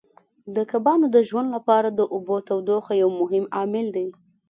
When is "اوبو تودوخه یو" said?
2.13-3.09